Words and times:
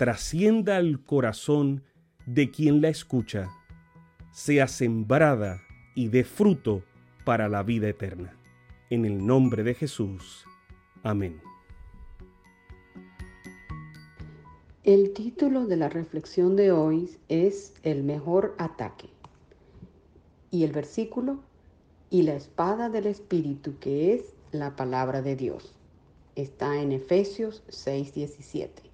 trascienda 0.00 0.78
al 0.78 1.04
corazón 1.04 1.84
de 2.24 2.50
quien 2.50 2.80
la 2.80 2.88
escucha, 2.88 3.50
sea 4.32 4.66
sembrada 4.66 5.60
y 5.94 6.08
dé 6.08 6.24
fruto 6.24 6.82
para 7.26 7.50
la 7.50 7.62
vida 7.62 7.86
eterna. 7.90 8.34
En 8.88 9.04
el 9.04 9.26
nombre 9.26 9.62
de 9.62 9.74
Jesús. 9.74 10.46
Amén. 11.02 11.42
El 14.84 15.12
título 15.12 15.66
de 15.66 15.76
la 15.76 15.90
reflexión 15.90 16.56
de 16.56 16.72
hoy 16.72 17.18
es 17.28 17.74
El 17.82 18.02
mejor 18.02 18.54
ataque. 18.56 19.10
Y 20.50 20.64
el 20.64 20.72
versículo, 20.72 21.40
y 22.08 22.22
la 22.22 22.36
espada 22.36 22.88
del 22.88 23.04
Espíritu, 23.04 23.78
que 23.78 24.14
es 24.14 24.34
la 24.50 24.76
palabra 24.76 25.20
de 25.20 25.36
Dios. 25.36 25.74
Está 26.36 26.80
en 26.80 26.92
Efesios 26.92 27.62
6:17. 27.68 28.89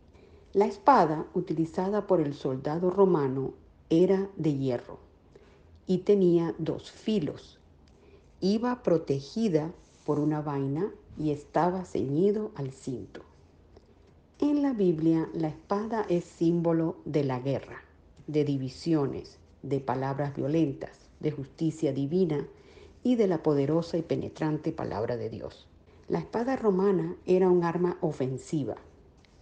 La 0.56 0.64
espada 0.64 1.26
utilizada 1.34 2.06
por 2.06 2.18
el 2.18 2.32
soldado 2.32 2.88
romano 2.88 3.52
era 3.90 4.30
de 4.38 4.56
hierro 4.56 4.98
y 5.86 5.98
tenía 5.98 6.54
dos 6.56 6.90
filos. 6.90 7.58
Iba 8.40 8.82
protegida 8.82 9.70
por 10.06 10.18
una 10.18 10.40
vaina 10.40 10.90
y 11.18 11.30
estaba 11.30 11.84
ceñido 11.84 12.52
al 12.54 12.70
cinto. 12.70 13.20
En 14.38 14.62
la 14.62 14.72
Biblia 14.72 15.28
la 15.34 15.48
espada 15.48 16.06
es 16.08 16.24
símbolo 16.24 16.96
de 17.04 17.24
la 17.24 17.38
guerra, 17.38 17.82
de 18.27 18.46
divisiones, 18.46 19.38
de 19.62 19.80
palabras 19.80 20.34
violentas, 20.34 21.10
de 21.20 21.32
justicia 21.32 21.92
divina 21.92 22.48
y 23.02 23.16
de 23.16 23.27
la 23.27 23.42
poderosa 23.42 23.98
y 23.98 24.02
penetrante 24.02 24.72
palabra 24.72 25.18
de 25.18 25.28
Dios. 25.28 25.68
La 26.08 26.18
espada 26.18 26.56
romana 26.56 27.14
era 27.27 27.50
un 27.50 27.62
arma 27.62 27.98
ofensiva. 28.00 28.77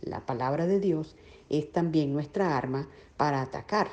La 0.05 0.27
palabra 0.27 0.67
de 0.67 0.81
Dios 0.81 1.17
es 1.49 1.73
también 1.73 2.13
nuestra 2.13 2.59
arma 2.59 2.89
para 3.17 3.41
atacar. 3.41 3.89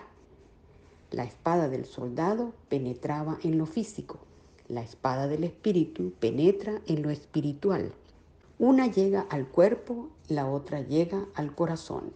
La 1.09 1.23
espada 1.23 1.70
del 1.70 1.86
soldado 1.86 2.54
penetraba 2.67 3.40
en 3.44 3.58
lo 3.58 3.66
físico. 3.66 4.20
La 4.67 4.82
espada 4.82 5.30
del 5.30 5.45
espíritu 5.45 6.12
penetra 6.20 6.82
en 6.86 7.02
lo 7.02 7.12
espiritual. 7.12 7.94
Una 8.60 8.88
llega 8.88 9.22
al 9.30 9.48
cuerpo, 9.48 10.10
la 10.27 10.49
otra 10.49 10.82
llega 10.82 11.27
al 11.33 11.55
corazón. 11.55 12.11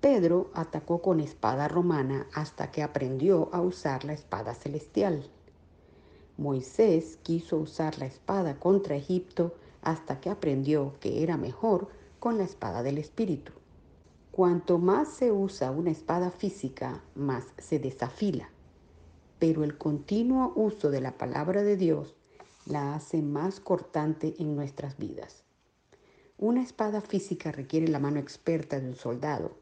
Pedro 0.00 0.50
atacó 0.54 1.02
con 1.02 1.18
espada 1.18 1.66
romana 1.66 2.28
hasta 2.32 2.70
que 2.70 2.84
aprendió 2.84 3.48
a 3.52 3.60
usar 3.62 4.04
la 4.04 4.12
espada 4.12 4.54
celestial. 4.54 5.28
Moisés 6.38 7.18
quiso 7.24 7.56
usar 7.56 7.98
la 7.98 8.06
espada 8.06 8.60
contra 8.60 8.94
Egipto 8.94 9.56
hasta 9.82 10.20
que 10.20 10.30
aprendió 10.30 10.94
que 11.00 11.24
era 11.24 11.36
mejor 11.36 11.88
con 12.20 12.38
la 12.38 12.44
espada 12.44 12.82
del 12.82 12.98
Espíritu. 12.98 13.52
Cuanto 14.30 14.78
más 14.78 15.08
se 15.08 15.32
usa 15.32 15.70
una 15.70 15.90
espada 15.90 16.30
física, 16.30 17.02
más 17.14 17.46
se 17.58 17.78
desafila, 17.78 18.50
pero 19.38 19.64
el 19.64 19.76
continuo 19.76 20.52
uso 20.54 20.90
de 20.90 21.00
la 21.00 21.18
palabra 21.18 21.62
de 21.62 21.76
Dios 21.76 22.14
la 22.66 22.94
hace 22.94 23.22
más 23.22 23.58
cortante 23.58 24.34
en 24.38 24.54
nuestras 24.54 24.98
vidas. 24.98 25.44
Una 26.36 26.62
espada 26.62 27.00
física 27.00 27.52
requiere 27.52 27.88
la 27.88 27.98
mano 27.98 28.20
experta 28.20 28.78
de 28.78 28.88
un 28.88 28.96
soldado, 28.96 29.56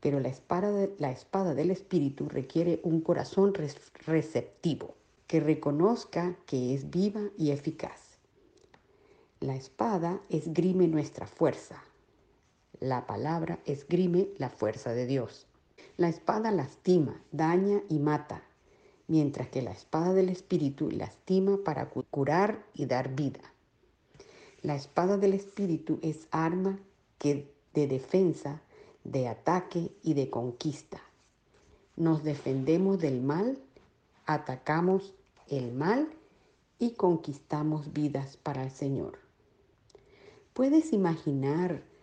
pero 0.00 0.20
la 0.20 0.28
espada, 0.28 0.70
de, 0.70 0.94
la 0.98 1.10
espada 1.10 1.54
del 1.54 1.70
espíritu 1.70 2.28
requiere 2.28 2.80
un 2.82 3.00
corazón 3.00 3.54
receptivo, 4.06 4.94
que 5.26 5.40
reconozca 5.40 6.36
que 6.46 6.74
es 6.74 6.90
viva 6.90 7.22
y 7.38 7.50
eficaz. 7.50 8.18
La 9.40 9.56
espada 9.56 10.20
esgrime 10.28 10.86
nuestra 10.86 11.26
fuerza. 11.26 11.82
La 12.84 13.06
palabra 13.06 13.60
esgrime 13.64 14.28
la 14.36 14.50
fuerza 14.50 14.92
de 14.92 15.06
Dios. 15.06 15.46
La 15.96 16.10
espada 16.10 16.50
lastima, 16.50 17.18
daña 17.32 17.80
y 17.88 17.98
mata, 17.98 18.42
mientras 19.08 19.48
que 19.48 19.62
la 19.62 19.70
espada 19.70 20.12
del 20.12 20.28
Espíritu 20.28 20.90
lastima 20.90 21.56
para 21.64 21.88
curar 21.88 22.62
y 22.74 22.84
dar 22.84 23.14
vida. 23.14 23.40
La 24.60 24.74
espada 24.74 25.16
del 25.16 25.32
Espíritu 25.32 25.98
es 26.02 26.28
arma 26.30 26.78
que 27.16 27.50
de 27.72 27.86
defensa, 27.86 28.60
de 29.02 29.28
ataque 29.28 29.90
y 30.02 30.12
de 30.12 30.28
conquista. 30.28 31.00
Nos 31.96 32.22
defendemos 32.22 32.98
del 32.98 33.22
mal, 33.22 33.56
atacamos 34.26 35.14
el 35.48 35.72
mal 35.72 36.06
y 36.78 36.90
conquistamos 36.90 37.94
vidas 37.94 38.36
para 38.36 38.62
el 38.62 38.70
Señor. 38.70 39.20
¿Puedes 40.52 40.92
imaginar 40.92 41.93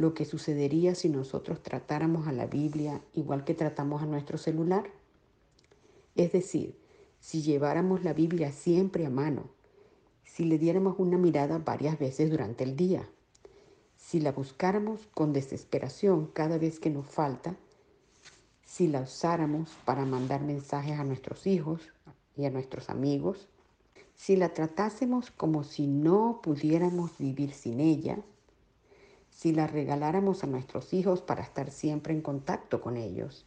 lo 0.00 0.14
que 0.14 0.24
sucedería 0.24 0.94
si 0.94 1.10
nosotros 1.10 1.62
tratáramos 1.62 2.26
a 2.26 2.32
la 2.32 2.46
Biblia 2.46 3.02
igual 3.12 3.44
que 3.44 3.54
tratamos 3.54 4.02
a 4.02 4.06
nuestro 4.06 4.38
celular? 4.38 4.90
Es 6.16 6.32
decir, 6.32 6.74
si 7.20 7.42
lleváramos 7.42 8.02
la 8.02 8.14
Biblia 8.14 8.50
siempre 8.50 9.04
a 9.04 9.10
mano, 9.10 9.50
si 10.24 10.44
le 10.44 10.58
diéramos 10.58 10.94
una 10.98 11.18
mirada 11.18 11.58
varias 11.58 11.98
veces 11.98 12.30
durante 12.30 12.64
el 12.64 12.76
día, 12.76 13.08
si 13.98 14.20
la 14.20 14.32
buscáramos 14.32 15.06
con 15.12 15.34
desesperación 15.34 16.30
cada 16.32 16.56
vez 16.56 16.80
que 16.80 16.88
nos 16.88 17.06
falta, 17.06 17.54
si 18.64 18.88
la 18.88 19.02
usáramos 19.02 19.68
para 19.84 20.06
mandar 20.06 20.40
mensajes 20.40 20.98
a 20.98 21.04
nuestros 21.04 21.46
hijos 21.46 21.82
y 22.38 22.46
a 22.46 22.50
nuestros 22.50 22.88
amigos, 22.88 23.48
si 24.16 24.36
la 24.36 24.54
tratásemos 24.54 25.30
como 25.30 25.62
si 25.62 25.86
no 25.86 26.40
pudiéramos 26.42 27.18
vivir 27.18 27.52
sin 27.52 27.80
ella, 27.80 28.18
si 29.40 29.52
la 29.52 29.66
regaláramos 29.66 30.44
a 30.44 30.46
nuestros 30.46 30.92
hijos 30.92 31.22
para 31.22 31.42
estar 31.42 31.70
siempre 31.70 32.12
en 32.12 32.20
contacto 32.20 32.82
con 32.82 32.98
ellos, 32.98 33.46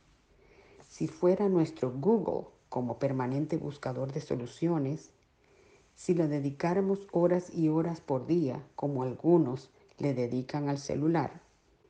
si 0.90 1.08
fuera 1.08 1.50
nuestro 1.50 1.92
Google 1.92 2.48
como 2.68 2.98
permanente 2.98 3.58
buscador 3.58 4.12
de 4.12 4.20
soluciones, 4.20 5.12
si 5.94 6.16
la 6.16 6.28
dedicáramos 6.28 7.06
horas 7.12 7.54
y 7.54 7.70
horas 7.70 8.02
por 8.02 8.26
día, 8.26 8.66
como 8.76 9.04
algunos 9.04 9.70
le 10.00 10.16
dedican 10.16 10.68
al 10.68 10.80
celular. 10.80 11.44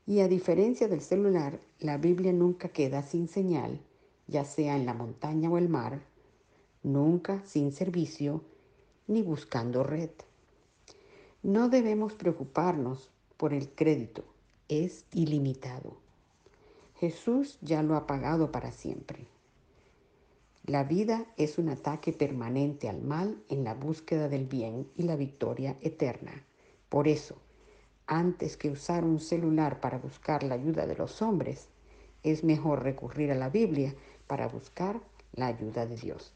Y 0.05 0.19
a 0.19 0.27
diferencia 0.27 0.89
del 0.89 0.99
celular, 0.99 1.61
la 1.79 1.97
Biblia 1.97 2.33
nunca 2.33 2.67
queda 2.67 3.03
sin 3.03 3.29
señal, 3.29 3.79
ya 4.27 4.43
sea 4.43 4.75
en 4.75 4.85
la 4.85 4.93
montaña 4.93 5.49
o 5.49 5.57
el 5.57 5.69
mar, 5.69 6.01
nunca 6.83 7.41
sin 7.45 7.71
servicio 7.71 8.43
ni 9.07 9.21
buscando 9.21 9.81
red. 9.81 10.11
No 11.41 11.69
debemos 11.69 12.15
preocuparnos 12.15 13.12
por 13.37 13.53
el 13.53 13.69
crédito, 13.69 14.23
es 14.67 15.05
ilimitado. 15.11 15.97
Jesús 16.99 17.57
ya 17.61 17.83
lo 17.83 17.95
ha 17.95 18.07
pagado 18.07 18.51
para 18.51 18.71
siempre. 18.71 19.27
La 20.65 20.85
vida 20.85 21.25
es 21.35 21.57
un 21.57 21.67
ataque 21.67 22.13
permanente 22.13 22.87
al 22.87 23.01
mal 23.01 23.43
en 23.49 23.65
la 23.65 23.73
búsqueda 23.73 24.29
del 24.29 24.45
bien 24.45 24.87
y 24.95 25.03
la 25.03 25.17
victoria 25.17 25.77
eterna. 25.81 26.45
Por 26.87 27.09
eso, 27.09 27.35
antes 28.07 28.55
que 28.55 28.69
usar 28.69 29.03
un 29.03 29.19
celular 29.19 29.81
para 29.81 29.97
buscar 29.97 30.43
la 30.43 30.55
ayuda 30.55 30.87
de 30.87 30.95
los 30.95 31.21
hombres, 31.21 31.67
es 32.23 32.45
mejor 32.45 32.83
recurrir 32.83 33.31
a 33.31 33.35
la 33.35 33.49
Biblia 33.49 33.93
para 34.27 34.47
buscar 34.47 35.01
la 35.33 35.47
ayuda 35.47 35.85
de 35.85 35.97
Dios. 35.97 36.33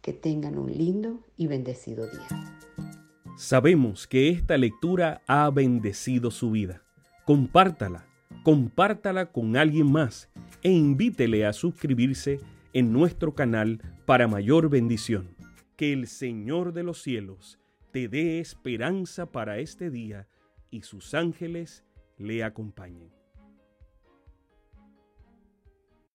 Que 0.00 0.14
tengan 0.14 0.58
un 0.58 0.72
lindo 0.72 1.18
y 1.36 1.46
bendecido 1.46 2.06
día. 2.08 3.03
Sabemos 3.36 4.06
que 4.06 4.28
esta 4.28 4.56
lectura 4.56 5.22
ha 5.26 5.50
bendecido 5.50 6.30
su 6.30 6.50
vida. 6.52 6.82
Compártala 7.24 8.06
compártala 8.44 9.32
con 9.32 9.56
alguien 9.56 9.90
más 9.90 10.28
e 10.62 10.70
invítele 10.70 11.46
a 11.46 11.52
suscribirse 11.54 12.40
en 12.74 12.92
nuestro 12.92 13.34
canal 13.34 13.80
para 14.04 14.28
mayor 14.28 14.68
bendición. 14.68 15.34
Que 15.76 15.92
el 15.92 16.06
Señor 16.06 16.74
de 16.74 16.82
los 16.82 17.02
cielos 17.02 17.58
te 17.90 18.06
dé 18.06 18.40
esperanza 18.40 19.32
para 19.32 19.58
este 19.58 19.90
día 19.90 20.28
y 20.70 20.82
sus 20.82 21.14
ángeles 21.14 21.84
le 22.18 22.44
acompañen. 22.44 23.10